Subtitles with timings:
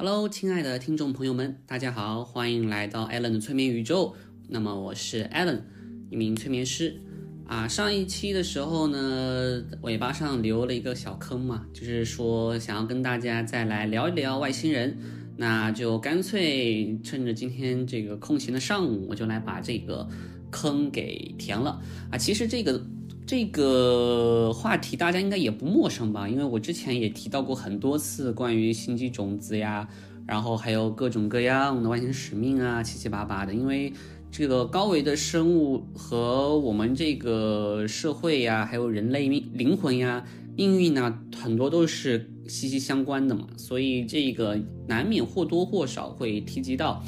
[0.00, 4.14] Hello，亲爱的听众朋友们，大家好，欢迎来到 Allen 的催眠宇宙。
[4.46, 5.62] 那么我是 Allen，
[6.08, 7.02] 一名催眠师。
[7.48, 14.96] 啊，上一期的时候呢，尾巴上留了一个小坑嘛，就是说想要跟大家再来聊一聊外星人，
[15.36, 20.08] 那就干脆趁着今天这个空闲的上午，我就来把这个
[20.52, 21.82] 坑给填了。
[22.12, 22.80] 啊，其实这个。
[23.28, 26.26] 这个话题大家应该也不陌生吧？
[26.26, 29.86] 因为我之前也提到过很多次关于星际种子呀，
[30.26, 33.52] 然后还有各种各样的外星使命啊，七七八八的。
[33.52, 33.92] 因为
[34.30, 40.24] 这个高维的生物和我们这个社会呀，还有人类命灵魂呀、
[40.56, 47.04] 命运呢，很多都是息息相关的嘛，所以这个难免或多或少会提及到。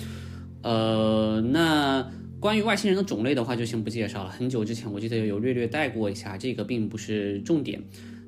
[0.62, 2.06] 呃，那。
[2.40, 4.30] 关于外星人的种类的话，就先不介绍了。
[4.30, 7.78] 很久之前我记得有略略带过一下，这个并不是重点。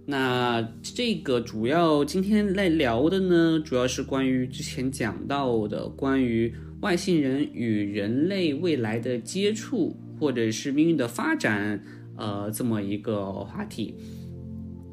[0.05, 6.53] 那这个主要今天来聊的呢，主要是关于之前讲到的关于
[6.83, 11.83] 外星人与人类未来的接触，或者是命运的发展，
[12.19, 13.95] 呃，这么一个话题。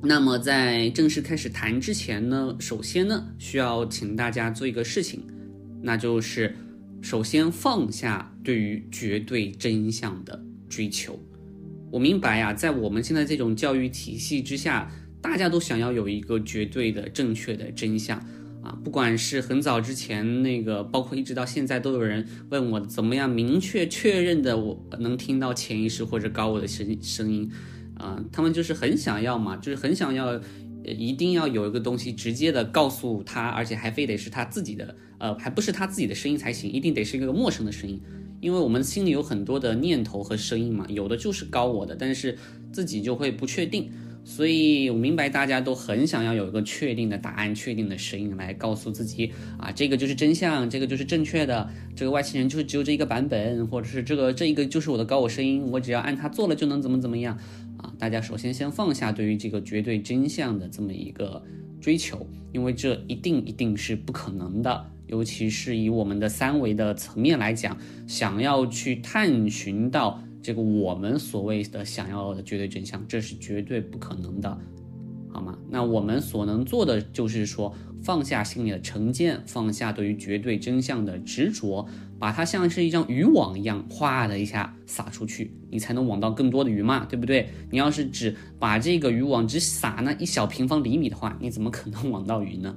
[0.02, 5.22] 那么在正式开始谈之前呢，首先呢，需要请大家做一个事情，
[5.82, 6.56] 那就是。
[7.02, 11.20] 首先放下对于绝对真相的追求。
[11.92, 18.18] 我明白呀，在我们现在这种教育体系之下，大家都想要有一个绝对的正确的真相
[18.62, 18.78] 啊！
[18.84, 27.50] 不管是很早之前那个，包括一直到现在，都有人问我怎么样明确确认的，我能听到潜意识或者高我的声声音
[27.96, 28.24] 啊？
[28.32, 30.40] 他们就是很想要嘛，就是很想要。
[30.92, 38.02] 一定要有一个东西直接的告诉他，而且还非得是他自己的，呃，还不是他自己的声音才行，一定得是一个陌生的声音，
[38.42, 42.38] 因为我们心里有很多的念头和声音嘛，有的就是高我的，但是
[42.72, 43.92] 自己就会不确定，
[44.24, 57.38] 所以我明白大家都很想要有一个确定的答案、确定的声音来告诉自己啊，这个就是真相，这个就是正确的，这个外星人就是只有这一个版本，或者是这个这一个就是我的高我声音，我只要按它做了就能怎么怎么样。
[57.80, 61.42] 啊，大家首先先放下对于这个绝对真相的这么一个
[61.82, 64.86] 追求，因为这一定一定是不可能的。
[65.08, 67.76] 尤其是以我们的三维的层面来讲，
[68.06, 74.56] 想要去探寻到这个我们所谓的想要的绝对真相，这是绝对不可能的，
[75.34, 75.58] 好吗？
[75.70, 77.74] 那我们所能做的就是说，
[78.04, 81.88] 放下心里的成见，放下对于绝对真相的执着。
[82.20, 87.48] 把它像是一张渔网一样，哗的一下撒出去，你才能网到更多的鱼嘛，对不对？
[87.72, 92.76] 你要是只把这个渔网只撒那一小平方厘米的话，你怎么可能网到鱼呢？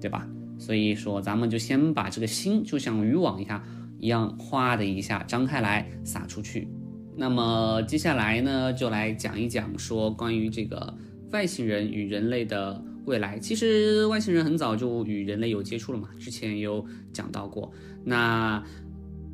[0.00, 0.26] 对吧？
[0.58, 3.62] 所以说，咱们就先把这个心就像渔网一下
[4.00, 6.66] 一样，哗的一下张开来撒出去。
[7.14, 10.94] 那么接下来呢，就来讲一讲说关于这个
[11.30, 12.82] 外星人与人类的。
[13.08, 17.72] 未来其实外星人很早就与人类有接触了嘛，之前有讲到过。
[18.04, 18.62] 那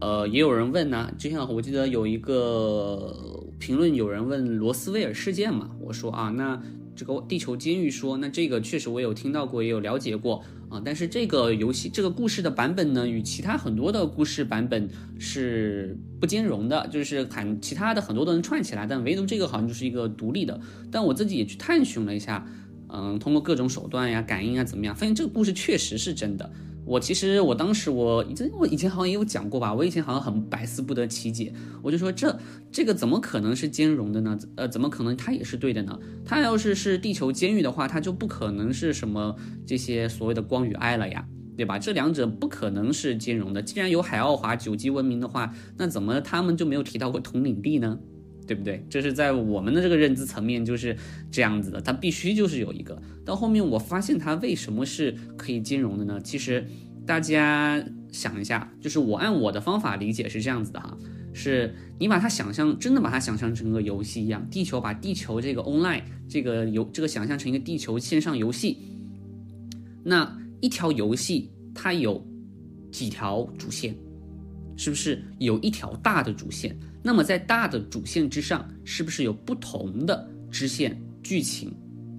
[0.01, 6.61] 呃，也有人问呢，就像我记得有一个评论，有人问罗斯威尔事件嘛，我说啊，那
[6.95, 10.83] 这个地球监狱说，那这个确实我有听到过，也有了解过啊。
[10.85, 20.61] 但是这个游戏这个故事的版本呢，与其他很多的故事版本是不兼容的，就是看其他的很多都能串起来，但唯独这个好像就是一个独立的。
[20.91, 22.47] 但我自己也去探寻了一下。
[22.95, 24.95] 嗯，通过各种手段呀、感应啊，怎么样？
[24.95, 26.49] 发现这个故事确实是真的。
[26.87, 31.53] 我其实我当时我以前我以前好像也有讲过吧，我以前好像很百思不得其解。
[31.83, 32.39] 我就说这
[32.71, 34.39] 这个怎么可能是兼容的呢？
[34.57, 35.99] 呃，怎么可能它也是对的呢？
[36.27, 39.35] 它要是是地球监狱的话，它就不可能是什么
[39.67, 41.27] 这些所谓的光与爱了呀，
[41.57, 41.79] 对吧？
[41.79, 43.63] 这两者不可能是兼容的。
[43.63, 47.99] 既然有海奥华九级文明的话，那怎么他们就没有提到过统领地呢？
[48.47, 48.85] 对不对？
[48.91, 50.97] 这是在我们的这个认知层面就是
[51.31, 53.01] 这样子的，它必须就是有一个。
[53.25, 56.21] 到后面我发现它为什么是可以兼容的呢？
[56.21, 56.67] 其实
[57.07, 57.83] 大家
[58.13, 60.97] 想一下，就是我按我的方法理解是这样子的哈，
[61.33, 68.79] 是你把它想象，真的把它想象成个游戏一样，地球把地球这个 online 这个游这个想象成一个地球线上游戏，
[70.05, 72.25] 那一条游戏它有
[72.91, 73.97] 几条主线，
[74.77, 76.79] 是不是有一条大的主线？
[77.07, 81.71] 那么在大的主线之上，是不是有不同的支线剧情，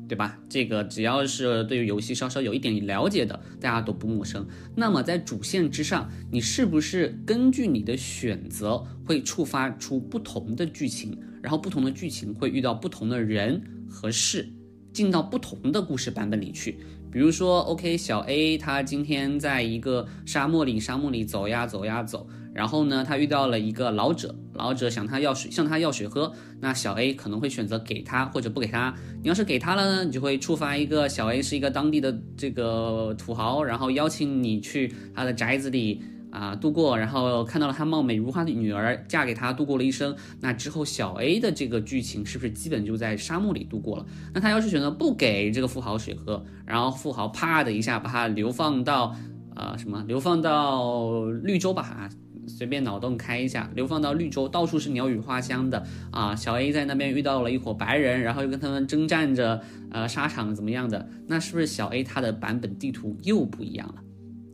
[0.08, 0.40] 对吧？
[0.48, 4.48] 这个只要是对于游戏稍稍有一点了解的，大家都不陌生。
[4.76, 13.60] 那么在主线之上，你是不是根据你的选择会触发出不同的剧情，然后不同的剧情会遇到不同的人
[13.90, 14.48] 和事，
[14.94, 16.78] 进到不同的故事版本里去？
[17.12, 24.36] 比如说，OK，小 A 他今天在一个沙漠里，沙漠里走呀走呀走，然后呢，他遇到了一个老者。
[24.56, 28.94] 老者想他要水，向他要水喝，那小 A 可能会选择给他或者不给他。
[29.22, 40.16] 你要是给他了呢，你就会触发一个小 A 是一个当地的这个土豪，然后邀请你去他的宅子里啊度过，然后看到了他貌美如花的女儿嫁给他度过了一生。
[40.42, 44.06] 那之后小 A 的这个剧情是不是基本就在沙漠里度过了？
[44.34, 49.16] 那他要是选择不给这个富豪水喝，然后富豪啪的一下把他流放到
[49.56, 52.10] 呃什么流放到绿洲吧啊。
[52.47, 56.36] 随便脑洞开一下，流放到绿洲，到处是鸟语花香的啊。
[56.36, 59.62] 小 A 在那边遇到了一伙白人，然后又跟他们征战着，
[59.92, 61.09] 呃，沙场怎么样的？
[61.27, 63.95] 那是不是小 A 他的版本地图又不一样了，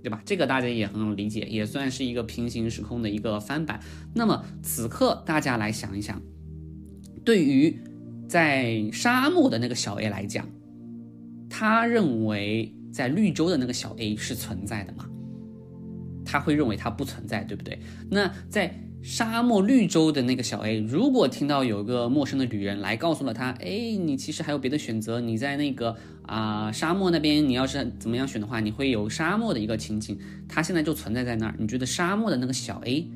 [0.04, 0.22] 对吧？
[0.26, 3.80] 这个大家也很好理解，也算是一个平行时空的一个翻版。
[4.14, 6.22] 那么此刻大家来想一想，
[7.26, 7.78] 对于
[8.28, 10.48] 在沙漠的那个小 A 来讲，
[11.50, 15.06] 他认为在绿洲的那个小 A 是存在的吗？
[16.26, 17.80] 他会认为它不存在，对不对？
[18.10, 31.56] 那在沙漠绿洲的那个小 A，如果听到有个陌生的旅人来告诉了他，哎，你其实还有别的选择，你在那个啊沙漠那边，你要是怎么样选的话，你会有沙漠的一个情景，他现在就存在在那儿。
[31.58, 33.10] 你觉得沙漠的那个小 A，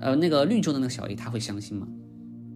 [0.00, 1.86] 呃，那个绿洲的那个小 A，他会相信吗？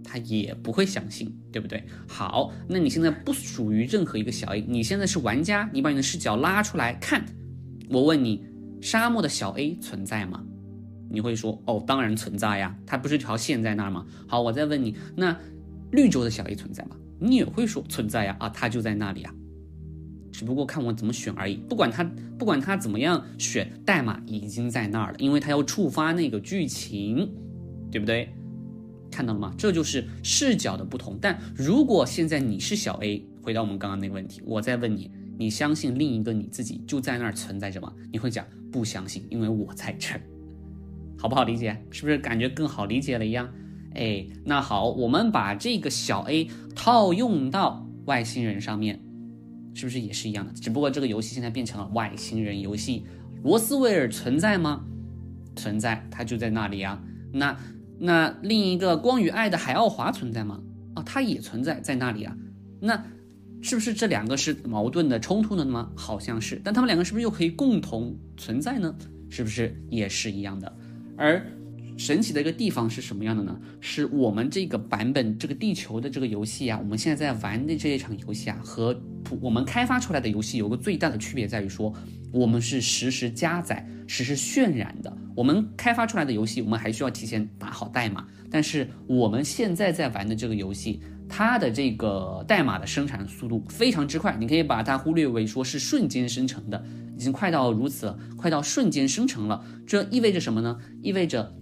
[0.02, 1.84] 他也不会相信，对不对？
[2.08, 7.26] 好，那你现在不属于任何一个小 A，你现在是玩家，你把你的视角拉出来看，
[7.90, 8.42] 我问你。
[8.80, 10.44] 沙漠的小 A 存在吗？
[11.10, 14.04] 你会说哦，当然存在呀，它不是条线在那儿吗？
[14.26, 15.34] 好，我再问你，那
[15.92, 16.96] 绿洲的小 A 存在吗？
[17.18, 19.34] 你也会说存在呀，啊，它就在那里啊，
[20.30, 21.56] 只不过看我怎么选而已。
[21.56, 22.04] 不管它
[22.38, 27.32] 不管它怎么样选，代码已经在那儿了，因为它要触发那个剧情，
[27.90, 28.28] 对不对？
[29.10, 29.54] 看到了吗？
[29.56, 31.18] 这就是视角的不同。
[31.18, 37.90] 但如果现在你是小 A，回到我们刚刚那个问题，我再问你，你相信另一个你自己就在那儿存在着吗？
[38.12, 38.44] 你会讲。
[38.70, 40.20] 不相信，因为我在这儿，
[41.18, 41.76] 好不好理解？
[41.90, 43.48] 是不是感觉更好理解了一样？
[43.94, 49.00] 哎，那好，我们把这个小 A 套用到外星人上面，
[49.74, 50.52] 是不是也是一样的？
[50.52, 53.04] 只不过这个游戏现在变成了外星人游戏。
[53.42, 54.84] 罗斯威尔存在吗？
[55.56, 57.02] 存在，他就在那里啊。
[57.32, 57.56] 那
[57.98, 60.60] 那另一个光与爱的海奥华存在吗？
[60.94, 62.36] 啊，他也存在在那里啊。
[62.80, 63.04] 那。
[63.60, 65.90] 是不是这两个是矛盾的、冲突的吗？
[65.96, 68.94] 好像是，但他们两个是不是又可以共同存在呢？
[69.28, 70.72] 是不是也是一样的？
[71.16, 71.44] 而
[71.96, 73.60] 神奇的一个地方是什么样的呢？
[73.80, 78.98] 是我们这个版本这个地球的这个游戏啊，我们现在在玩的这一场游戏啊，和
[79.40, 81.92] 我们开发出来的游戏有个最大的区别在于说，
[82.32, 85.14] 我们是实时加载、实时渲染的。
[85.34, 91.00] 我们开发出来的游戏，我们还需要提前打好代码，但是我们现在在玩的这个游戏。
[91.28, 96.82] 它的这个代码的生产速度非常之快，你可以把它忽略为说是瞬间生成的，
[97.16, 99.64] 已经快到如此，快到瞬间生成了。
[99.86, 100.78] 这意味着什么呢？
[101.02, 101.54] 意味着，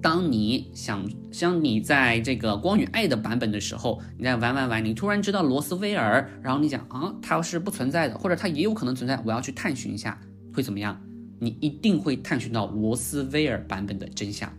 [0.00, 10.18] 当你想像你在这个光与爱的版本的时候，你在玩玩玩，你突然知道罗斯威尔，然后你讲啊，它是不存在的，或者它也有可能存在，我要去探寻一下，
[10.54, 11.00] 会怎么样？
[11.38, 14.50] 你一定会探寻到罗斯威尔版本的真相，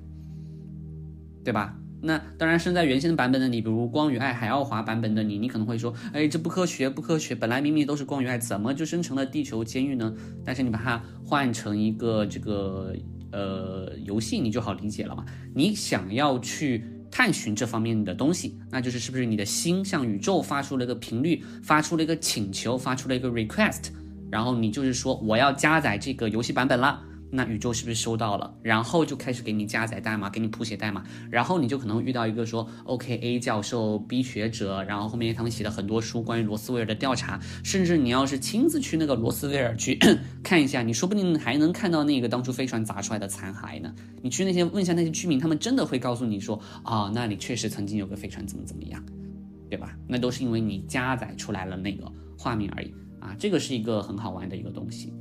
[1.44, 1.76] 对吧？
[2.00, 7.34] 那当然，生在原先的版本的你，比如光与爱海奥华版本的你，你可能会说，哎，这不科学，不科学。
[7.34, 10.14] 本来明明都是光与爱，怎么就生成了地球监狱呢？
[10.46, 12.94] 但是你把它换成一个这个
[13.32, 15.26] 呃游戏，你就好理解了嘛。
[15.56, 23.90] 你想要去探寻这方面的东西，那就是是不是你的心向宇宙发出了一个频率，发出了一个请求，发出了一个 request，
[24.30, 27.02] 然后你就是说我要加载这个游戏版本了。
[27.30, 28.54] 那宇宙是不是收到了？
[28.62, 40.00] 然后就开始给你加载代码，给你谱写代码，然后你就可能遇到一个说，OK，A 教授、B 学者，然后后面他们写了很多书关于罗斯威尔的调查，甚至你要是亲自去那个罗斯威尔去
[40.42, 43.94] 看一下，你说不定还能看到那个当初飞船砸出来的残骸呢。
[44.22, 49.04] 你去那些问一下那些居民，他们真的会告诉你说，啊，那里确实曾经有个飞船怎么怎么样，
[49.70, 49.98] 对吧？
[50.08, 55.14] 那都是因为你加载出来了那个画面而已啊，这个是一个很好玩的一个东西。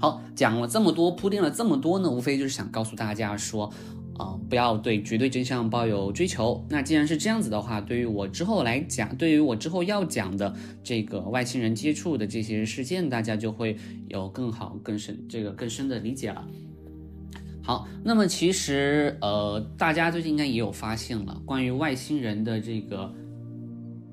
[0.00, 3.70] 好，讲了这么多，铺垫了这么多呢，无非就是想告诉大家说，
[4.16, 6.64] 啊，不要对绝对真相抱有追求。
[6.70, 13.76] 那既然是这样子的话，对于我之后来讲，对于我之后要讲的这个外星人接触的这些事件，大家就会
[14.08, 16.42] 有更好、更深这个更深的理解了。
[17.62, 23.12] 好，那么其实呃，大家最近应该也有发现了，关于外星人的这个。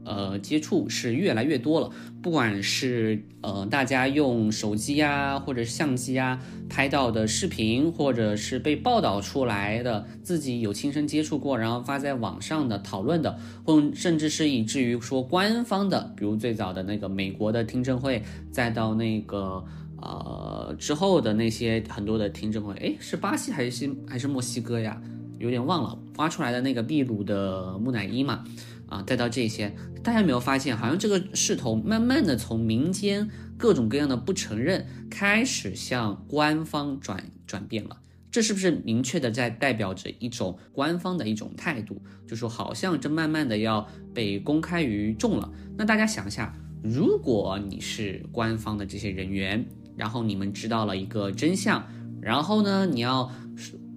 [0.07, 19.63] 呃，接触是越来越多了，不管是呃大家用手机啊，或者是相机啊拍到的视频，或者是被报道出来的，自己有亲身接触过，然后发在网上的讨论的，或甚至是以至于说官方的，比如最早的那个美国的听证会，再到那个
[20.01, 25.01] 呃之后的那些很多的听证会，诶，是巴西还是新还是墨西哥呀？
[25.39, 28.43] 有点忘了，挖出来的那个秘鲁的木乃伊嘛，
[28.87, 37.97] 啊，再到这些，大家有没有发现，好像这个势头慢慢的从民间各种各样的不承认，开始向官方转转变了。
[38.29, 42.01] 这是不是明确的在代表着一种官方的一种态度？
[42.27, 45.51] 就说好像这慢慢的要被公开于众了。
[45.77, 46.53] 那大家想一下，
[46.83, 49.65] 如果你是官方的这些人员，
[49.95, 51.83] 然后你们知道了一个真相，
[52.21, 53.31] 然后呢，你要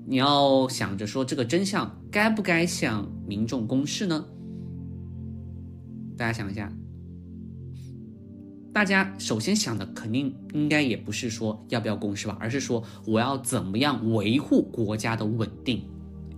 [0.06, 4.24] 你要想着说这个真相该不该向民众公示呢？
[6.20, 6.70] 大家想一下。
[8.74, 15.82] 大家首先想的肯定应该也不是说要不要公示吧，而是说我要怎么样维护国家的稳定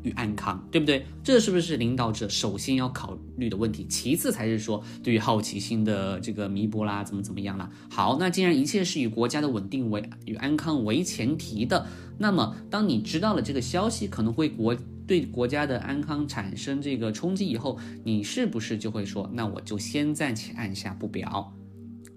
[0.05, 1.05] 与安康，对不对？
[1.25, 3.85] 这是不是领导者首先要考虑的问题？
[3.89, 7.69] 其次才是说对于好奇心的这个弥补啦，怎么怎么样啦？
[7.91, 11.85] 好，那既然一切是以国家的稳定为与安康为前提的，
[12.19, 21.53] 那么当你知道了这个消息可能会国对国家的安康产生这个冲击以后，你是不是就会说，那我就先暂且按下不表？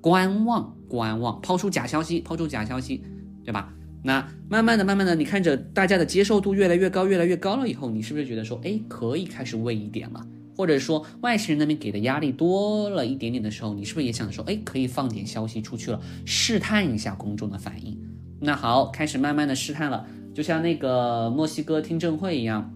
[0.01, 3.04] 观望，观望，抛出假消息，抛出假消息，
[3.44, 3.74] 对吧？
[4.04, 10.24] 那慢慢的，慢慢的，你看着大家的接受度越来越高，越来越高了以后，你是不是觉得说，哎，可以开始喂一点了？
[10.56, 18.00] 或者说外星人那边给的压力多了一点点的时候，你是不是也想说，哎，可以放点消息出去了，试探一下公众的反应？
[18.39, 22.74] 那好，开始慢慢的试探了，就像那个墨西哥听证会一样，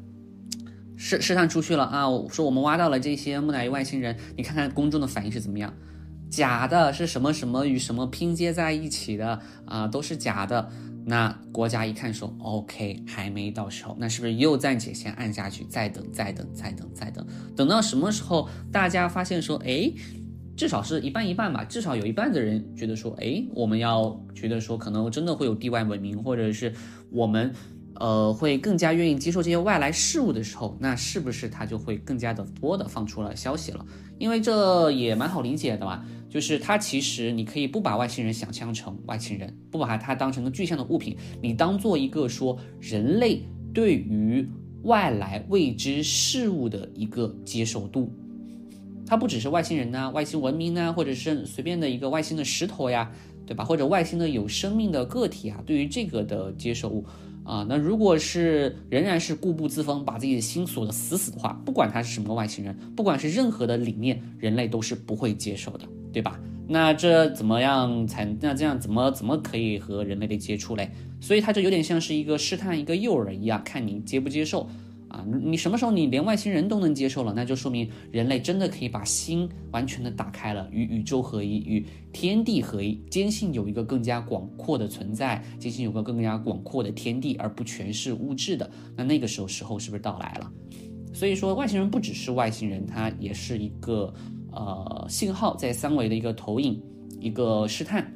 [0.96, 5.74] 试试探出去了啊，我说我们挖到了这些木乃伊外星人，你看看公众的反应是怎么样？
[6.30, 10.70] 假的是什么什么与什么拼接在一起的啊，都是假的。
[11.06, 17.26] 那国家一看说，OK，还没到时候，那是不是又暂且先按下去，再等，再等，再等，再等，
[17.56, 19.92] 等到什么时候大家发现说，哎，
[20.60, 26.74] 至少是一半一半吧，至少有一半的人觉得说，哎，我们要觉得说，可能真的会有地外文明，或者是
[27.10, 27.54] 我们。
[27.96, 33.86] 呃，会更加愿意接受这些外来事物的时候，那是不是他就会更加的多的放出了消息了？
[34.18, 44.48] 因为这也蛮好理解的嘛，就是他其实你可以不把外星人想象成外星人，不把它当成个具象的物品，你当做一个说人类对于
[44.84, 48.10] 外来未知事物的一个接受度，
[49.10, 53.12] 它不只是外星人呐，外星文明呐，或者是随便的一个外星的石头呀，
[53.48, 53.66] 对吧？
[53.66, 57.04] 或者外星的有生命的个体啊，对于这个的接受物。
[57.44, 66.40] 啊，那如果是仍然是固步自封，把自己的心锁得死死的话，不管他是什么外星人，不管是任何的理念，人类都是不会接受的，对吧？
[66.68, 70.92] 那这怎么样才那这样怎么怎么可以和人类的接触嘞？
[71.20, 74.70] 所以它就有点像是一个试探一个诱饵一样，看你接不接受。
[75.10, 88.70] 啊，你什么时候你连外星人都能接受了，那就说明人类真的可以把心完全的打开了，与宇宙合一，与天地合一，坚信有一个更加广阔的存在，坚信有个更加广阔的天地，而不全是物质的。
[88.96, 90.52] 那那个时候时候是不是到来了？
[91.12, 94.14] 所以说外星人不只是外星人，它也是一个
[94.52, 96.80] 呃信号，在三维的一个投影，
[97.20, 98.14] 一个试探。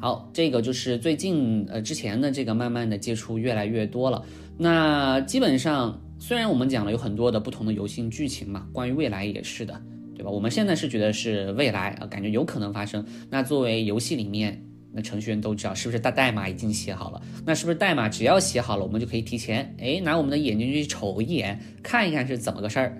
[0.00, 4.22] 好，这个就是最近呃之前的这个慢慢的接触越来越多了。
[4.56, 9.80] 那基本上，虽然我们讲了有很多的不同的游戏剧情嘛，关于未来也是的，
[10.14, 10.30] 对吧？
[10.30, 13.04] 我们现在是觉得是未来啊，感觉有可能发生。
[13.30, 17.20] 那作为游戏里面，那程序员都知道是不是代代码已经写好了？
[17.44, 22.96] 那是不是代码只要写好了，我们就可以提前哎拿我们的眼睛去瞅一眼，看一看是怎么个事儿，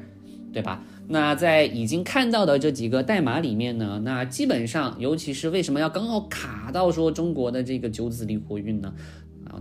[0.52, 0.82] 对吧？
[1.06, 8.92] 那在已经看到的这几个代码里面呢，那基本上，尤其是为什么要刚好卡到说中国的这个九子离火运呢？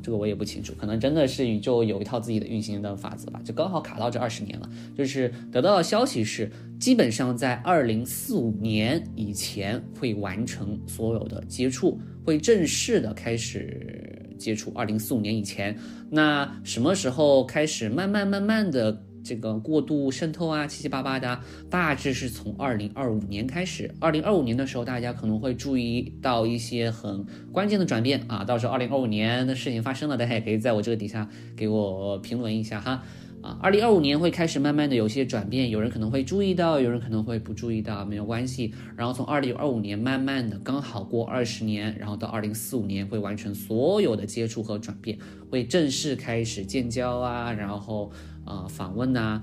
[0.01, 4.69] 这个我也不清楚，可能真的是宇宙有一套自己的运行的法则吧，就刚好卡到这二十年了。
[4.97, 14.71] 就是得到的消息是，基本上在二零四五年以前会完成所有的接触，会正式的开始接触。
[14.73, 15.77] 二零四五年以前，
[16.09, 19.03] 那什么时候开始慢慢慢慢的？
[19.23, 21.39] 这个过度渗透啊，七七八八的，
[21.69, 23.89] 大致是从二零二五年开始。
[23.99, 28.43] 二零二五年的时候，大家可能会注意到一些很关键的转变啊。
[28.43, 33.03] 到时候二零二五年的事情发生了，大家也可以在我这个底下给我评论一下哈。
[33.41, 38.73] 啊，二零二五年会开始慢慢的有些转变，有人可能会注意到，有人可能会不注意到，没有关系。
[38.95, 45.17] 然后从二零二五年慢慢的刚好过二十年，然后到二零四五年会完成所有的接触和转变，
[45.49, 48.09] 会正式开始建交啊，然后
[48.45, 49.41] 呃访问呐，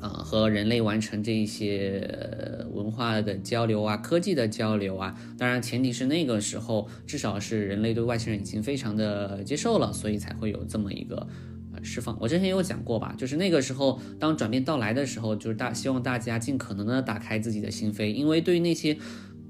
[0.00, 5.14] 呃和人类完成这一些文化的交流啊，科技的交流啊。
[5.36, 11.26] 当然前提是那个时候至少是人类对外星人已经非常的接受了，所以才会有这么一个。
[11.80, 18.98] 释放，我之前也有讲过吧，就是那个时候，当转变到来的时候，就是大希望大家尽可能的打开自己的心扉，因为对于那些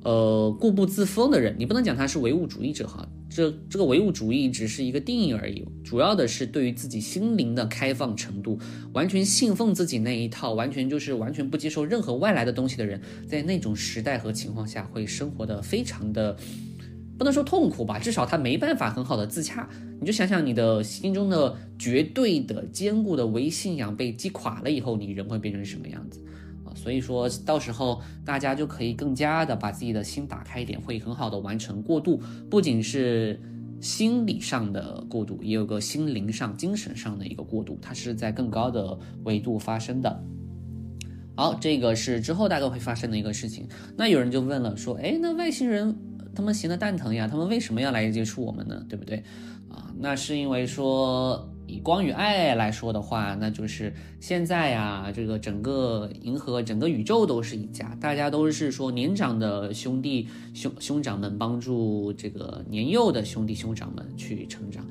[0.02, 3.08] 呃固步自封的人，你不能讲他是唯物主义者哈。
[3.28, 8.58] 这这个唯物主义只是一个定义而已，主要的是对于自己心灵的开放程度，
[8.92, 16.36] 完全信奉自己那一套，完全就是完全不接受任何外来的东西的人，在那种时代和情况下会生活的非常的，
[17.18, 19.68] 不能说痛苦吧，至少他没办法很好的自洽。
[20.00, 26.20] 你就想想你的心中的绝对的坚固的唯信仰被击垮了以后，你人会变成什么样子？
[26.78, 33.38] 所以说到时候大家就可以更加的把自己的心打开一点，会很好的完成过渡，不仅是
[33.80, 40.24] 心理上的过渡，也有个心灵上、精神上的一个过渡，它是在更高的维度发生的。
[41.36, 43.66] 好，这个是之后大概会发生的一个事情。
[43.96, 45.94] 那有人就问了，说，哎，那外星人
[46.34, 48.86] 他们闲的蛋疼呀，他们为什么要来接触我们呢？
[48.88, 49.22] 对不对？
[49.68, 51.52] 啊，那是因为说。
[51.68, 64.82] 以光与爱来说的话，那就是现在呀，这个整个银河、整个宇宙都是一家，大家都是说年长的兄弟兄兄长们帮助这个年幼的兄弟兄长们去成长，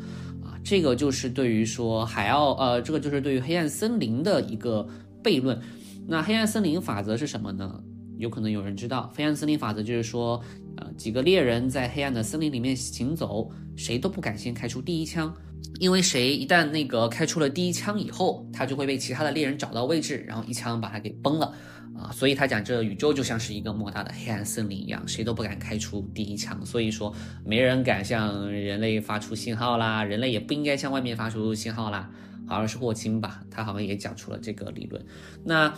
[0.44, 4.88] 啊，这个就是对于说海奥呃，这个就是对于黑暗森林的一个
[5.24, 5.60] 悖论。
[6.08, 7.84] 那黑暗森林法则是什么呢？
[8.18, 10.42] 有可能有人知道，黑暗森林法则就是说，
[10.78, 15.34] 呃，几个猎人在黑暗的森林里面行走，谁都不敢先开出第一枪。
[15.80, 21.54] 因为谁一旦那个开出了第一枪以后，他就会被其他的猎人找到位置，然后一枪把他给崩了
[21.96, 22.12] 啊！
[22.12, 27.14] 所以他讲这宇宙就像是一个莫大的黑暗森林一样，谁都不敢开出第一枪，所以说
[27.46, 32.10] 没人敢向人类发出信号啦，人类也不应该向外面发出信号啦。
[32.48, 35.06] 好像是霍金吧，他好像也讲出了这个理论。
[35.44, 35.72] 那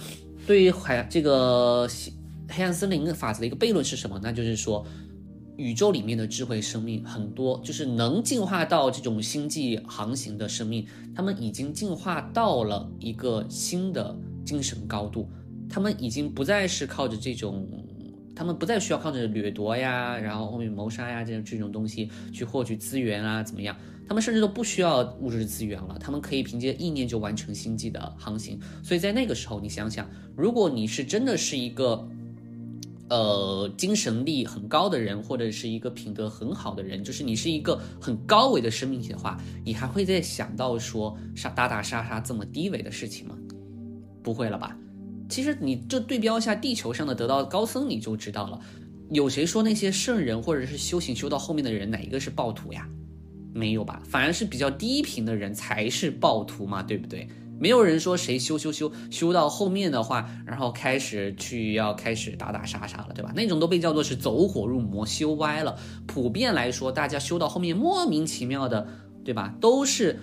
[0.48, 1.90] 对于海这个
[2.48, 4.20] 黑暗森林法则的一个悖论是什么？
[4.24, 4.86] 那就是说。
[5.60, 15.28] 宇宙里面的智慧生命很多，就是能进化到这种星际航行的生命，他们已经进化到了一个新的精神高度，
[15.70, 17.68] 他们已经不再是靠着这种，
[18.34, 23.76] 他们不再需要靠着掠夺呀，然后后面谋杀呀这种这种东西去获取资源啊，怎么样？
[24.08, 28.58] 他们甚至都不需要物质资源了，他们可以凭借意念就完成星际的航行。
[28.82, 32.08] 所以在那个时候，你想想，如果你是真的是一个。
[33.10, 43.36] 呃，精神力很高的人，或者是一个品德很好的人，就是你是一个很高维的生命体的话，你还会再想到说杀打打杀杀这么低维的事情吗？
[44.22, 44.78] 不会了吧？
[45.28, 48.60] 其实你这对标一下地球上的得道高僧，你就知道了。
[49.10, 52.88] 有谁说那些圣人或者是修行修到后面的人哪一个是暴徒呀？
[53.52, 54.02] 没有吧？
[54.06, 57.28] 反而是比较低频的人才是暴徒嘛，对不对？
[57.60, 63.32] 没有人说谁修修修修到后面的话，然后开始去要开始打打杀杀了，对吧？
[63.36, 65.78] 那种都被叫做是走火入魔，修歪了。
[66.08, 68.88] 普遍来说，大家修到后面莫名其妙的，
[69.24, 69.54] 对吧？
[69.60, 70.20] 都是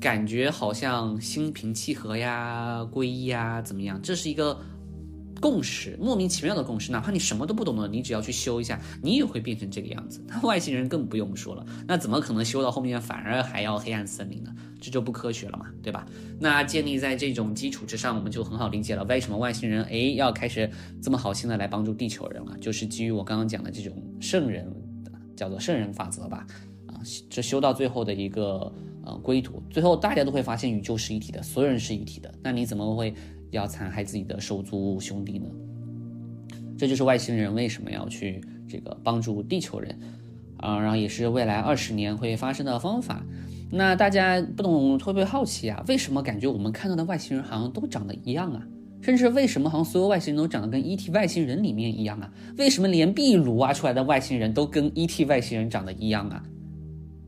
[0.00, 4.00] 感觉好像心平气和呀、皈依呀，怎么样？
[4.02, 4.58] 这是一个。
[5.40, 10.22] 共识，莫名其妙的共识，哪怕你什么都不懂的，你只要去修一下，你也会变成这个样子。
[10.28, 14.54] 那外星人更不用说了，那怎么可能修到后面反而还要黑暗森林呢？
[14.80, 16.06] 这就不科学了嘛，对吧？
[16.38, 20.68] 那建立在这种基础之上，我们就很好理解了为什么外星人哎要开始
[21.02, 24.66] 这么好心的来帮助地球人了，就是基于我刚刚讲的这种圣人，
[25.36, 26.46] 叫做圣人法则吧。
[26.86, 28.72] 啊，这修到最后的一个
[29.04, 32.32] 呃归途，最后大家都会发现宇宙是一体的，所有人是一体的。
[32.42, 33.14] 那你怎么会？
[33.52, 35.46] 要残害自己的手足兄弟呢？
[36.78, 39.98] 这就是外星人为什么要去这个帮助地球人
[40.58, 40.78] 啊？
[40.78, 43.26] 然后也是未来二十年会发生的方法。
[43.70, 45.82] 那大家不懂会不会好奇啊？
[45.86, 48.62] 为什么感觉我们看到的外星人好像都长得一样啊？
[49.02, 51.10] 甚至为什么好像所有外星人都长得跟 E.T.
[51.12, 52.30] 外星人里面一样啊？
[52.58, 55.24] 为什么连壁炉挖出来的外星人都跟 E.T.
[55.24, 56.42] 外星人长得一样啊？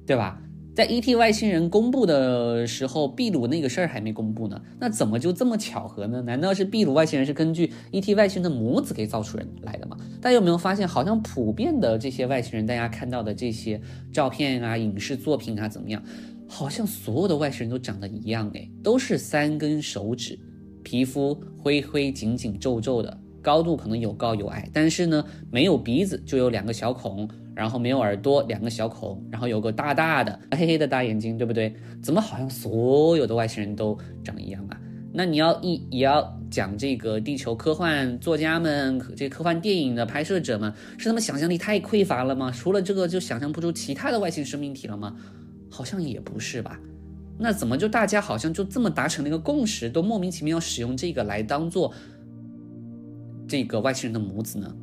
[0.07, 0.39] 对吧？
[0.75, 1.17] 在 E.T.
[1.17, 6.23] 外星人公布的时候，秘鲁那个事儿还没公布呢，那怎么就这么巧合呢？
[6.23, 8.15] 难道是秘鲁外星人是根据 E.T.
[8.15, 9.99] 外星人的模子给造出人来的吗？
[10.19, 13.79] 大家有没有发现，好像普遍的这些外星人，大家看到的这些
[14.11, 16.03] 照片啊、影视作品啊，怎么样？
[16.49, 20.39] 好像所有的外星人都长得一样哎，都是三根手指，
[20.83, 27.29] 皮肤灰灰、紧紧、皱皱的，高度可能有高有矮，但是呢，没有鼻子，就有两个小孔。
[27.55, 31.75] 然后没有耳朵，两个小孔，然后有个大大的黑黑的大眼睛，对不对？
[32.03, 34.81] 怎么好像所有的外星人都长一样啊？
[35.13, 42.51] 那你要一也要讲这个地球科幻作家们，这科幻电影的拍摄者们，是他们想象力太匮乏了吗？
[42.51, 45.15] 除了这个就想象不出其他的外星生命体了吗？
[45.71, 46.81] 好像也不是吧？
[47.39, 51.93] 那怎么就大家好像就这么达成了一个共识，都莫名其妙使用这个来当做
[53.47, 54.75] 这个外星人的母子呢？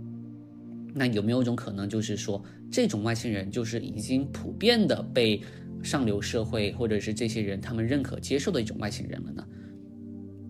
[0.94, 5.42] 那有没有一种可能，就是说这种外星人就是已经普遍的被
[5.84, 9.46] 上流社会或者是这些人他们认可接受的一种外星人了呢？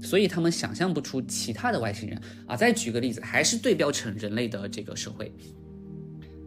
[0.02, 2.56] 所以他们想象不出其他的外星人啊。
[2.56, 5.30] 再举个例子，还是对标成人类的这个社会，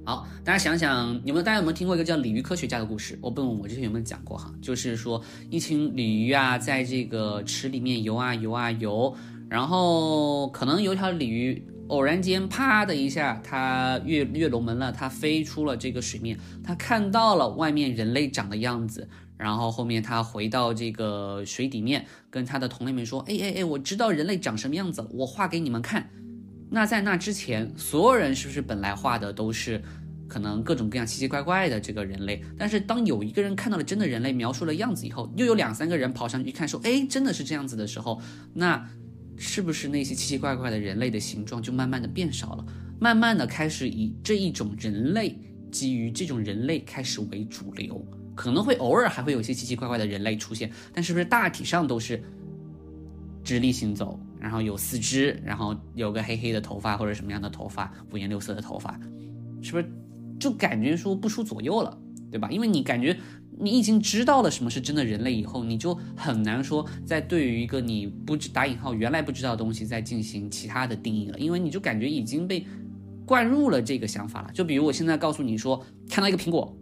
[0.05, 3.19] 好，大家想想，你们大家有没有听过一个叫鲤鱼科学家的故事？
[3.21, 9.15] 我不问我之前有没有讲过哈，就是说一群鲤鱼啊，在这个池里面游啊游啊游，
[9.51, 26.09] 然后可能有一条鲤鱼偶然间啪的一下，它跃跃龙门了，它飞出了这个水面，它看到了外面人类长的样子，然后后面它回到这个水底面，跟它的同类们说，哎哎哎，我知道人类长什么样子了，我画给你们看。
[26.71, 29.83] 那在那之前，所有人是不是本来画的都是
[30.27, 32.43] 可能各种各样奇奇怪怪的这个人类？
[32.57, 38.19] 但是当有一个人看到了真的人类描述了样子以后，又有两三个人跑上去一看，说：“哎，真的是这样子的时候，
[38.55, 38.89] 那
[39.37, 42.65] 是不是那些奇奇怪怪的人类的形状就慢慢的变少了？
[43.01, 45.37] 慢慢的开始以这一种人类
[45.71, 52.23] 基于这种人类开始为主流，可能会偶尔还会有些奇奇怪怪的人类出现，但是不是大体上都是
[53.43, 58.99] 直立行走？”然后有四肢，然后有个黑黑的头发或者什么样的头发，五颜六色的头发，
[59.61, 59.89] 是不是
[60.41, 61.97] 就感觉说不出左右了，
[62.29, 62.51] 对吧？
[62.51, 63.17] 因为你感觉
[63.63, 72.67] 你已经知道了什么是真的人类以后，你就很难说在对于一个你不知打引号原来不知道的东西再进行其他的定义了，因为你就感觉已经被
[73.25, 74.51] 灌入了这个想法了。
[74.53, 76.77] 就比如我现在告诉你说看到一个苹果，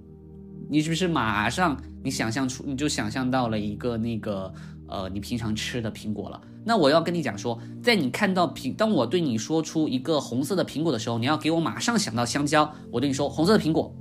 [0.70, 4.50] 你是不是马上你想象出你就想象到了一个那个
[4.88, 6.40] 呃你平常吃的苹果了？
[6.64, 12.70] 那我要跟你讲说，在你看到苹，当我对你说出一个红色的苹果的时候，你要给我马上想到香蕉。
[12.90, 13.94] 我对你说红色的苹果，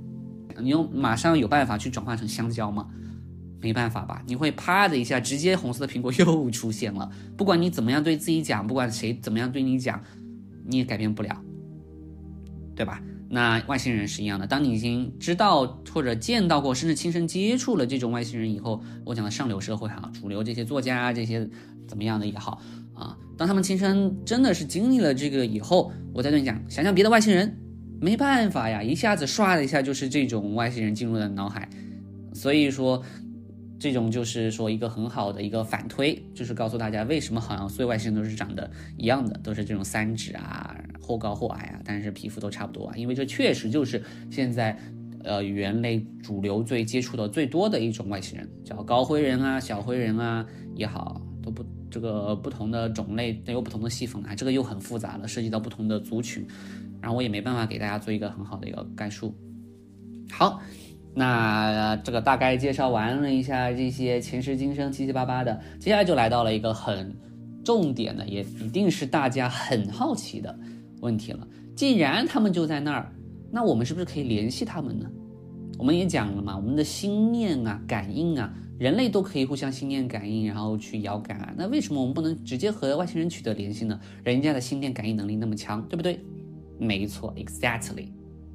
[0.60, 2.86] 你用马上有办法去转化成香蕉吗？
[3.60, 4.22] 没办法吧？
[4.26, 7.10] 你会啪的一下，直接红色的苹果 又出现了。
[7.36, 10.02] 不管你怎么样对自己讲，不管谁怎么样对你讲，
[10.66, 11.36] 你也改变不了，
[12.74, 13.02] 对吧？
[13.28, 21.48] 那外星人是一样的，当你已经知道或者见到过，甚至亲身接触了这种外星人以后，我讲的上流社会哈，主流这些作家这些。
[21.88, 22.62] 怎么样的也好
[22.94, 27.58] 啊，当他们亲身真的是经历了这个以后，我再对你讲，想想别的外星人，
[28.00, 31.68] 没办法呀，一下子唰的一下就是这种外星人进入了脑海，
[32.32, 33.02] 所以说，
[33.78, 44.78] 这种就是说一个很好的一个反推，就是告诉大家为什么好像所有外星人都是长得一样的，都是这种三指啊，或高或矮啊，但是皮肤都差不多啊，因为这确实就是现在，
[45.22, 51.20] 呃，人类主流最接触的最多的一种外星人，叫高灰人啊，小灰人啊也好，
[51.90, 56.46] 这个不同的种类都有不同的细分啊，这个又很复杂了，涉及到不同的族群，
[57.00, 59.34] 然后我也没办法给大家做一个很好的一个概述。
[60.30, 60.60] 好，
[61.14, 67.12] 那这个大概介绍完了一下这些前世今生七七八八的，接下来就来到了一个很
[67.64, 70.56] 重点的，也一定是大家很好奇的
[71.00, 71.46] 问题了。
[71.74, 73.12] 既然他们就在那儿，
[73.50, 75.10] 那我们是不是可以联系他们呢？
[75.80, 78.52] 我们也讲了嘛，我们的心念啊，感应啊。
[78.78, 83.98] 人类都可以互相心念感应，然后去遥感啊，那为什么我们不能直接和外星人取得联系呢？
[84.22, 86.20] 人家的心电感应能力那么强，对不对？
[86.78, 88.08] 没错，exactly，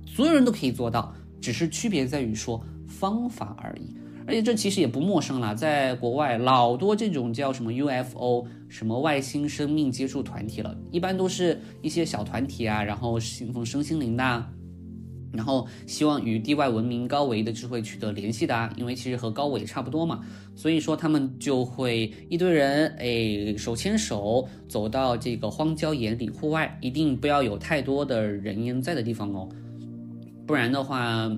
[0.05, 1.11] 所有人都可以做到，
[1.41, 3.95] 只是区别在于说方法而已。
[4.27, 14.45] 而且这其实也不陌生了，在国外老多这种叫什么 UFO，什么外星生命接触团体了，一般都是一些小团体啊，然后信奉身心灵的。
[15.35, 20.21] 然后希望与地外文明高维的智慧取得联系的啊，因为其实和高维差不多嘛，
[20.55, 29.49] 所以说他们就会一堆人哎手牵手走到这个荒郊野岭户外，一定不要有太多的人烟在的地方哦，
[30.47, 31.29] 不然的话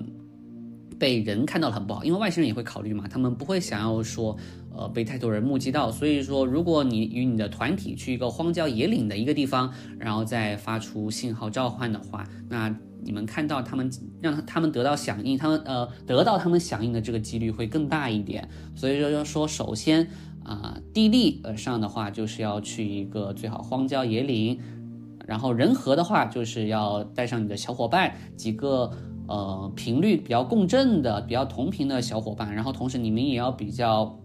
[0.98, 4.36] 被人看到了很不好，因为外星人也会考虑嘛，他们不会想要说
[4.74, 12.74] 呃被太多人目击到，所以说如果你与你的团体去一个荒郊野岭的一个地方，然后再发出信号召唤的话，那。
[13.00, 13.88] 你们看到他们，
[14.20, 18.46] 让他们得到响应，他们呃得到他们响应的这个几率会更大一点。
[18.74, 20.06] 所以说，要说首先
[20.44, 24.60] 啊，地利呃上的话，就是要去一个最好荒郊野岭，
[25.26, 28.90] 然后人和的话，就是要带上你的小伙伴，几个
[29.28, 34.18] 呃频率比较共振的、比较同频的小伙伴，然后同时你们也要比较。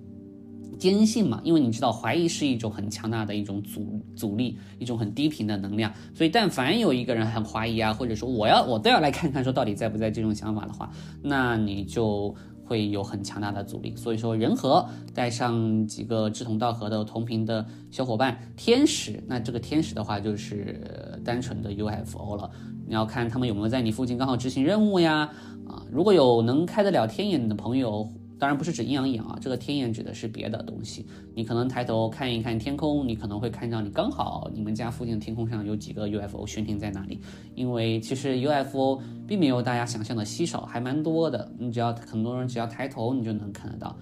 [0.79, 12.35] 坚信嘛，因为你知道怀疑是一种很强大的一种阻阻力，一种很低频的能量，所以但凡有一个人很怀疑啊，或者说我要我都要来看看说到底在不在这种想法的话，那你就
[12.65, 13.95] 会有很强大的阻力。
[13.95, 20.81] 所以说人和带上几个志同道合的同频的小伙伴，天使，那这个天使的话就是
[21.23, 22.49] 单纯的 UFO 了，
[22.87, 25.29] 你要看他们有没有在你附近刚好执行任务呀，
[25.67, 28.07] 啊，如果有能开得了天眼的朋友。
[28.39, 31.05] 当然不是指阴阳眼啊，这个天眼指的是别的东西。
[31.33, 37.21] 你可能抬头看一看天空，你可能会看到你刚好你们家附近的天空上有几个 UFO 悬停在那里。
[37.55, 41.49] 因为其实 UFO 并没有大家想象的稀少，还蛮多的。
[41.57, 43.95] 你只要很多人只要抬头，你就能看得到。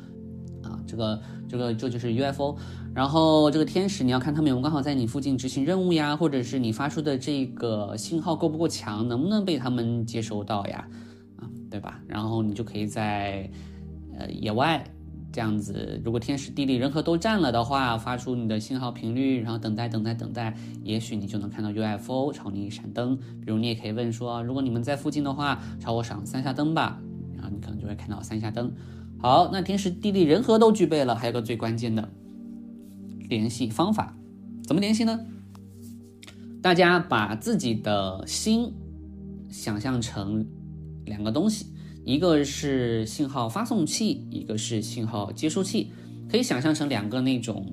[0.64, 2.56] 啊，这个这个这就是 UFO。
[2.94, 10.88] 然后这个天使，你要看他们有没有刚好在你附近执行任务呀，或者是你发出的这个信号够不够强，能不能被他们接收到呀？
[11.38, 12.00] 啊，对吧？
[12.08, 13.50] 然后你就可以在
[14.18, 14.84] 呃野外。
[15.34, 23.16] 这样子，如果天时地利人和都占了的话，发出你的信号频率，然后等待等待等待，也许你就能看到 UFO 朝你闪灯。
[23.18, 27.00] 比如你也可以问说，如果你们在附近的话，朝我闪三下灯吧，
[27.34, 28.70] 然后你可能就会看到三下灯。
[29.22, 32.10] 好，那天时地利人和都具备了，还有个最关键的
[33.30, 34.18] 联系方法，
[34.64, 35.20] 怎么联系呢？
[36.60, 38.74] 大家把自己的心
[39.48, 40.44] 想象成
[41.06, 41.68] 两个东西。
[42.04, 45.92] 一个是信号发送器，一个是信号接收器，
[46.28, 47.64] 可以想象成两个那种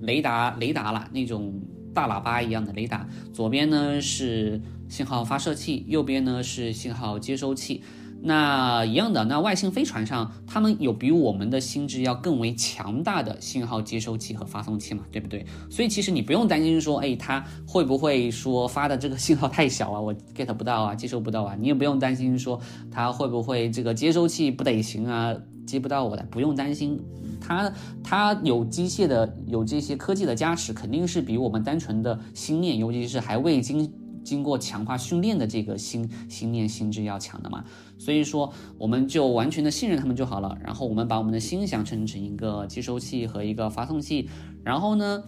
[0.00, 1.60] 雷达雷达了，那种
[1.92, 3.06] 大喇叭一样的雷达。
[3.34, 7.82] 左边呢是信号发射器，右边呢是信号接收器。
[8.26, 15.46] 那一样的，那外星飞船上，他们有比我们的心智要更为强大的信号接收器和发送器嘛，对不对？
[15.70, 21.56] 所以其实你不用担心说，哎，它会不会说发的这个信号太小啊，我 get 不到啊，接收不到啊？
[21.60, 22.60] 你也不用担心说
[22.90, 25.32] 它会不会这个接收器不得行啊，
[25.64, 27.00] 接不到我的，不用担心，
[27.40, 33.88] 它它有机械的，有这些科技的加持，肯定是比我们单纯的心念，尤其是还未经。
[34.26, 37.64] 经过强化训练的这个心心念心智要强的嘛，
[37.96, 40.58] 所以说我们就完全的信任他们就好了。
[40.62, 44.28] 然后我们把我们的心想成成一个接收器和一个发送器，
[44.64, 45.22] 然后呢，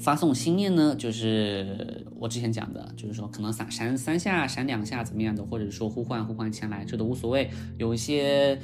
[0.00, 7.50] 发送心念呢，就是我之前讲的，就是说可能闪闪三下，闪两下怎么样的，或者说呼唤呼唤前来，这都无所谓。
[7.78, 8.58] 有一些。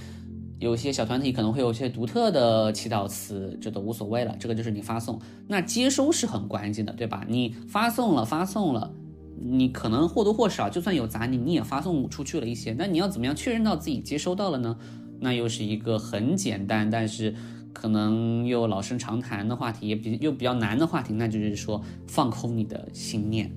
[0.61, 4.37] 有些小团体可能会有一些独特的祈祷词，这都无所谓了。
[4.39, 5.19] 这个就是你发送，
[5.49, 7.25] 那接收是很关键的，对吧？
[7.27, 8.93] 你发送了，发送了，
[9.43, 12.75] 你可能或多或少，就算有杂念，你也发送出去了一些。
[12.75, 14.77] 那你要怎么样确认到自己接收到了呢？
[15.19, 17.35] 那又是一个很简单，但是
[17.73, 23.51] 可能又老生常谈的话题，也比又比较难的话题，那就是说放空你的心念。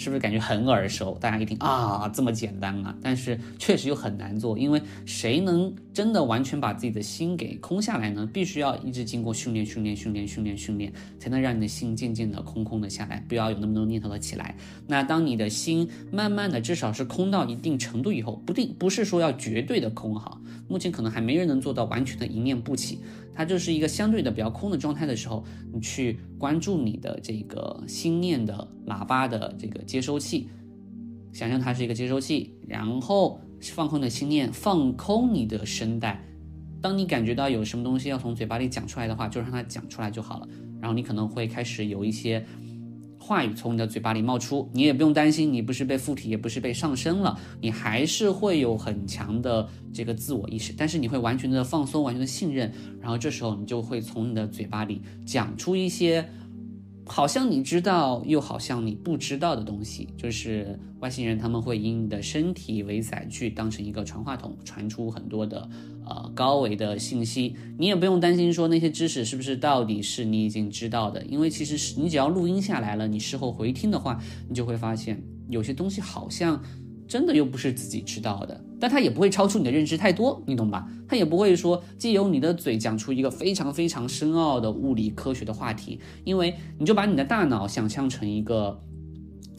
[0.00, 1.18] 是不是感觉很耳熟？
[1.20, 2.96] 大家一听啊，这么简单啊！
[3.02, 8.26] 但是确实又很难做，因为谁能真的完全把自己的心给空下来呢？
[8.32, 14.56] 必须要一直经过训练、训练、训练、训练、训练，才能让你的心渐渐的空空的下来，不要有那么多念头的起来。
[14.86, 23.00] 那当你的心慢慢的，至少是空到一定程度以后，不定不是说要绝对的空哈，目前可能还没人能做到完全的一念不起。
[23.40, 30.50] 它就是一个相对的比较空的状态的时候，你去关注你的这个心念的喇叭的这个接收器，
[31.32, 36.22] 想象它是一个接收器，然后放空的心念，放空你的声带。
[36.82, 40.46] 当你感觉到有什么东西要从嘴巴里讲出来的话，就让它讲出来就好了。
[40.78, 42.44] 然后你可能会开始有一些。
[43.30, 56.28] 话语从你的嘴巴里冒出，你也不用担心，你不是被附体，也不是被上身了，你还是会有很强的这个自我意识，但是你会完全的放松，完全的信任，然后这时候你就会从你的嘴巴里讲出一些。
[57.06, 65.68] 好像你知道，又好像你不知道的东西，就是外星人他们会以你的身体为载具，当成一个传话筒，传出很多的
[66.06, 67.56] 呃高维的信息。
[67.78, 76.62] 你也不用担心说那些知识是不是到底是你已经知道的，因为其实是你只要录音下来了，你事后回听的话，你就会发现有些东西好像。
[77.10, 80.88] 真的又不是自己知道的，但它也不会超出你的认知太多，你懂吧？
[81.08, 88.80] 它也不会说借由你的嘴讲出一个非常非常深奥的物理科学的话题，因为你就把你的大脑想象成一个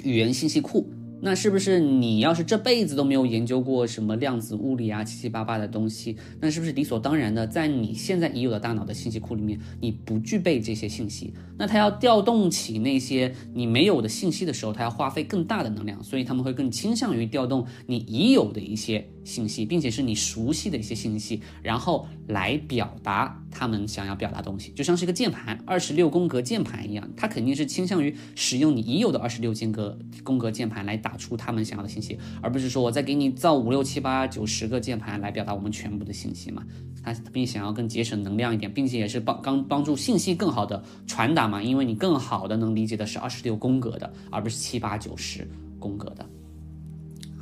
[0.06, 0.90] 语言信息库。
[1.22, 11.34] 那是不是你要是这辈子都没有研究过什么量子物理啊七七八八的东西，那是不是理所当然的，在你现在已有的大脑的信息库里面，你不具备这些信息？
[11.58, 19.08] 那它要调动起那些你没有的信息的时候，它要花费更大的能量，所以他们会更倾向于调动你已有的一些。
[19.24, 36.64] 信息，并且是你熟悉的一些信息，然后来表达他们想要表达东西，就像是一个键盘，二十六宫格键盘一样，它肯定是倾向于使用你已有的二十六间隔宫格键盘来打出他们想要的信息，而不是说我再给你造五六七八九十个键盘来表达我们全部的信息嘛？
[37.04, 45.48] 它并想要更节省能量一点，并且也是帮刚帮助信息更好的传达嘛，因为你更好的能理解的是二十六宫格的，而不是七八九十
[45.80, 46.24] 宫格的。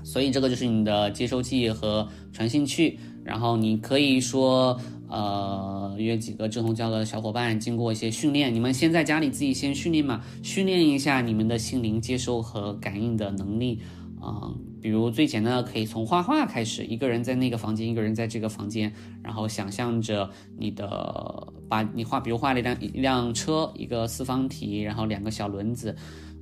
[0.10, 4.76] 所以这个就是你的接收器和传信器，然后你可以说，
[5.08, 13.82] 呃，约几个志同道合的小伙伴，经过一些训练，你们先在家里自己先训练嘛，训练一下你们的心灵接收和感应的能力，
[14.20, 18.92] 啊，比如最简单的可以从画画开始，一个人在那个房间，一个人在这个房间，
[19.22, 25.96] 然后想象着你的，把你画，比如画了一辆一辆车，一个四方体，然后两个小轮子。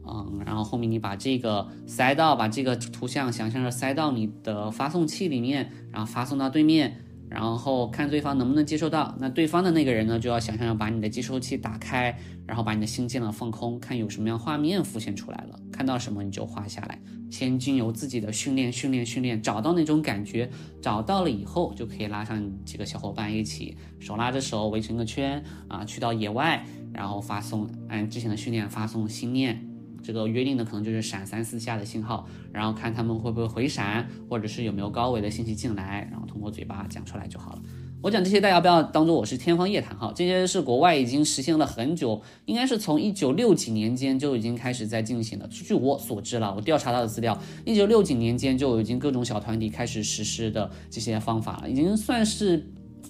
[0.10, 6.98] 嗯，然后后面你把这个塞到，把这个图像想象着塞到你的发送器里面，然后发送到对面，
[7.30, 9.16] 然后看对方能不能接收到。
[9.20, 17.00] 那对方的那个人呢，就要想象着把你的接收器打开，然后把你的心键呢放空，看有什么样画面浮现出来了，看到什么你就画下来。
[17.30, 20.50] 先经由自己的训练、训练、训练，找到那种感觉，
[20.82, 29.62] 找到了以后，就可以拉上几个小伙伴一起，手拉着手围成个圈啊，去到野外，然后发送按之前的训练发送心念。
[30.04, 37.62] 这个约定的可能就是闪三四下的信号，然后看他们会不会回闪，或者是有没有高维的信息进来，然后通过嘴巴讲出来就好了。
[38.02, 45.48] 我讲这些，大家不要当做我是天方夜谭哈，这些是国外已经实现了很久，应该是从一九六几年间就已经开始在进行了。
[45.48, 52.70] 据我所知了，我调查到的资料，一九六几年间就已经各种小团体开始实施的这些方法了，已经算是。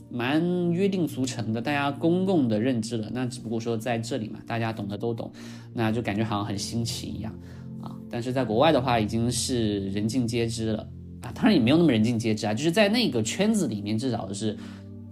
[0.09, 3.09] 蛮约定俗成的，大家公共的认知了。
[3.11, 5.31] 那只不过说在这里嘛，大家懂的都懂，
[5.73, 7.33] 那就感觉好像很新奇一样
[7.81, 7.95] 啊。
[8.09, 10.87] 但是在国外的话，已经是人尽皆知了
[11.21, 11.31] 啊。
[11.35, 14.57] 当然也没有那么人尽皆知啊，就是在那个圈子里面，至少是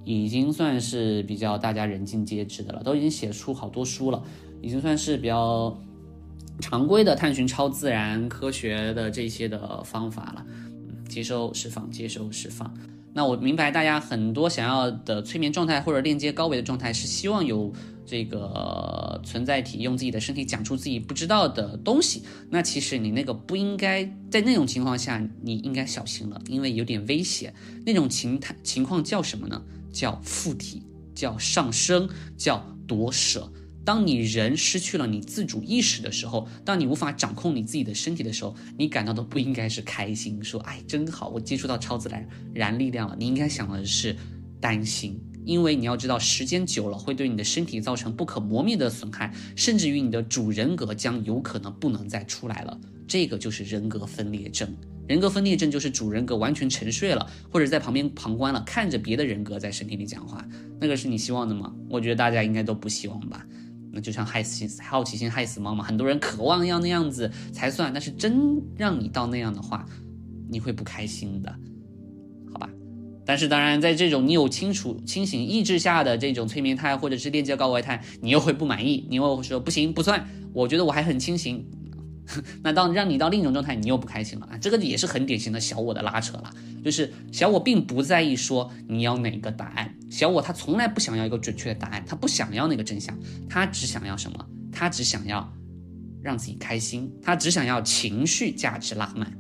[0.04, 2.82] 已经算是比较大家人尽皆知的了。
[2.84, 4.24] 都已经写出好多书了，
[4.62, 5.78] 已经算是比较
[6.62, 10.46] 常规的探寻超自然科学的这些的方法了。
[11.10, 12.74] 接收释放，接收释放。
[13.16, 17.72] 那我明白大家很多想要的催眠状态或者链接高维的状态，是希望有
[18.06, 22.24] 这个存在体用自己的身体讲出自己不知道的东西。
[22.50, 27.54] 那其实你那个不应该在那种情况下，你应该小心了，因为有点危险。
[27.86, 29.62] 那种情态情况叫什么呢？
[29.94, 30.84] 叫附体，
[31.16, 33.50] 叫上升，叫夺舍。
[33.86, 43.16] 当你人失去了你自主意识的时候，当你无法掌控你自己的身体的时候，你感到的不应该是开心，说哎真好，我接触到超自然燃力量了。
[43.18, 44.16] 你应该想的是
[44.60, 52.80] 担心，因为你要知道，时间久了会对你的身体造成不可磨灭的损害，甚至于你的主人格将有可能不能再出来了。
[53.08, 54.68] 这个就是人格分裂症。
[55.08, 60.44] 人格分裂症就是主人格完全沉睡了，或者在旁边旁观了，看着别的人格在身体里讲话。
[60.82, 61.72] 那个是你希望的吗？
[61.88, 63.46] 我觉得大家应该都不希望吧。
[63.96, 69.86] 那就像害死好奇心害死猫嘛，很多人渴望要那样子才算，但是真让你到那样的话，
[70.50, 71.50] 你会不开心的，
[72.52, 72.70] 好吧？
[73.26, 81.66] 但是当然，在这种你有清楚清醒意志下的这种催眠态或者是链接高维态，你又会不满意，你又会说不行不算，我觉得我还很清醒。
[82.64, 84.58] 那到让你到另一种状态，你又不开心了啊！
[84.58, 86.52] 这个也是很典型的小我的拉扯了，
[86.84, 93.18] 就是小我并不在意说你要哪个答案，小我他从来不想要一个准确的答案，他不想要那个真相，
[93.50, 94.46] 他只想要什么？
[94.72, 95.52] 他只想要
[96.22, 99.32] 让自己开心，他只想要情绪价值拉满。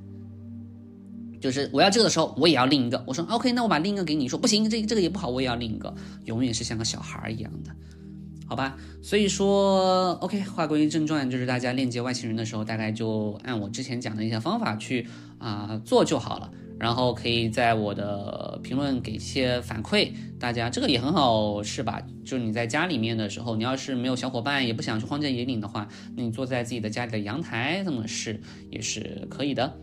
[1.42, 3.04] 就是我要这个的时候，我也要另一个。
[3.06, 5.94] 我说 OK，那我把另一个给你，说不行，这这个也不好，我也要另一个，
[6.24, 7.76] 永远是像个小孩一样的。
[8.48, 15.08] 好吧，所以说，OK，话归正传，就是大家链接外星人的时候，大概就按我之前讲的一些方法去
[15.40, 16.52] 啊做就好了。
[16.78, 22.02] 然后可以在我的评论给一些反馈，大家这个也很好，是吧？
[22.26, 29.74] 就是你在家里面的时候，你要是没有小伙伴，也不想去荒郊野岭的话，那你坐在自己的家里的阳台这么试也是可以的。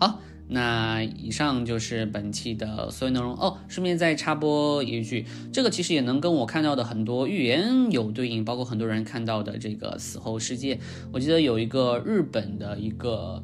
[0.00, 0.20] 好。
[0.48, 3.58] 那以上就是本期的所有内容哦。
[3.68, 10.78] 顺便再插播一句，这个其实也能跟我看到的很多预言有对应，包括很多人看到的这个死后世界。
[11.12, 13.42] 我记得有一个日本的一个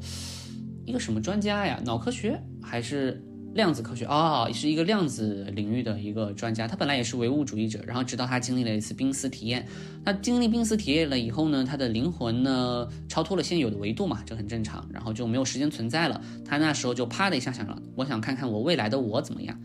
[0.85, 3.23] 一个什么专家呀，脑科学还是？
[3.55, 6.67] 量子科学啊，是一个量子领域的一个专家。
[6.67, 9.65] 他本来也是唯物主义者，然后直到他经历了一次濒死体验。
[10.03, 14.85] 他经历濒死体验了以后呢，他的灵魂呢超脱了现有的维度嘛，这很正常。
[14.91, 16.21] 然后就没有时间存在了。
[16.43, 19.57] 他那时候就啪的一下想了，我想看看我未来的我怎么样。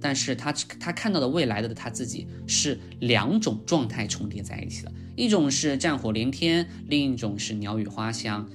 [0.00, 8.48] 但是他他看到的未来的他自己是两种状态重叠在一起的，一种是战火连天，另一种是鸟语花香。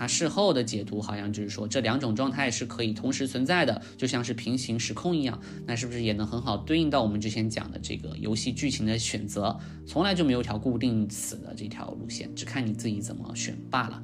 [0.00, 5.38] 他事后的解读好像就是说，这两种状态是可以同时存在的，就像是平行时空一样。
[5.66, 9.54] 那是不是也能很好对应到我们之前讲的这个游戏剧情的选择？
[9.86, 14.02] 从来就没有条固定死的这条路线，只看你自己怎么选罢了。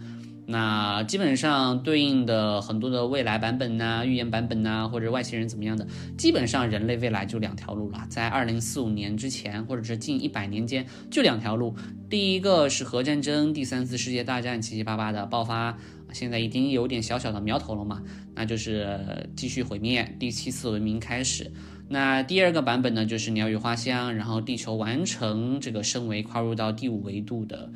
[0.49, 5.85] 那基本上对应的很多的未来版本呐、预言版本呐，或者外星人怎么样的，
[6.17, 8.07] 基本上人类未来就两条路了。
[8.09, 11.75] 在二零四五年之前，或者是近一百年间，就两条路。
[12.09, 15.77] 第一个是核战争、第三次世界大战七七八八的爆发，
[16.13, 18.01] 现在已经有点小小的苗头了嘛，
[18.37, 21.51] 那就是继续毁灭，第七次文明开始。
[21.89, 27.73] 那第二个版本呢，就是鸟语花香，然后地球完成这个升维，跨入到第五维度的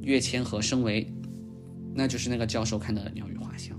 [0.00, 1.12] 跃迁和升维。
[1.94, 3.76] 那就是那个教授看到的鸟语花香，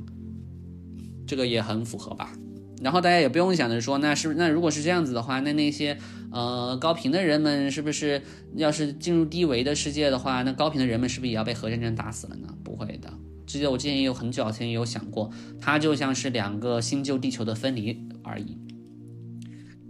[1.25, 2.33] 这个也很符合吧。
[2.81, 5.97] 然后大家也不用想着说，那是那如果是这样子的话，那那些
[6.31, 8.21] 呃高频的人们是不是
[8.55, 12.47] 要是进入低维的世界的话，那高频的人们是不是也要被核战争打死了呢？
[12.63, 13.13] 不会的。
[13.45, 15.29] 记得我之前也有很久前也有想过，
[15.61, 18.57] 它就像是两个新旧地球的分离而已。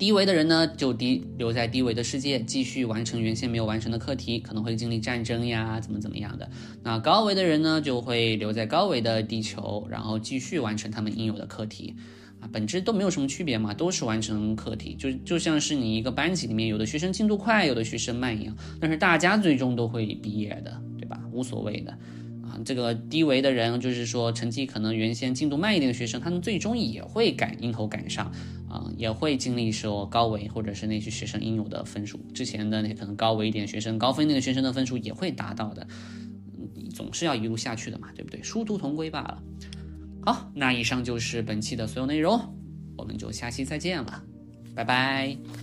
[0.03, 6.49] 低维的人呢，就低留在低维的世界，继续完成原先没有完成的课题，可能会经历战争呀，怎么怎么样的。
[6.83, 11.95] 那高维的人呢，就会留在高维的地球，然后继续完成他们应有的课题。
[12.41, 21.17] 啊，本质都没有什么区别嘛，都是完成课题，就就像是你一个班级里面有的学生进度快，有的学生慢一样，但是大家最终都会毕业的，对吧？
[21.31, 21.97] 无所谓的。
[22.65, 28.31] 这个低维的人，就是说成绩可能原先进度慢一点的学生，他们最终也会赶应头赶上，
[28.69, 35.87] 啊，也会经历说高维或者是那些学生应有的分数，之前的那可能高维一点学生，高分那个学生的分数也会达到的，
[36.93, 38.41] 总是要一路下去的嘛，对不对？
[38.43, 39.43] 殊途同归罢了。
[40.25, 42.39] 好，那以上就是本期的所有内容，
[42.97, 44.23] 我们就下期再见了，
[44.75, 45.62] 拜拜。